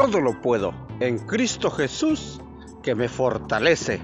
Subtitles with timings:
[0.00, 2.40] todo lo puedo en Cristo Jesús
[2.82, 4.00] que me fortalece.